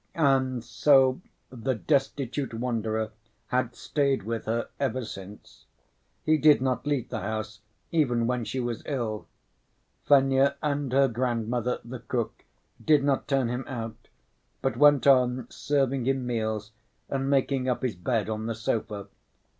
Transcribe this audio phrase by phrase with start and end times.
[0.15, 1.21] And so
[1.51, 3.11] the destitute wanderer
[3.49, 5.65] had stayed with her ever since.
[6.25, 7.59] He did not leave the house
[7.91, 9.27] even when she was ill.
[10.07, 12.43] Fenya and her grandmother, the cook,
[12.83, 14.07] did not turn him out,
[14.63, 16.71] but went on serving him meals
[17.07, 19.05] and making up his bed on the sofa.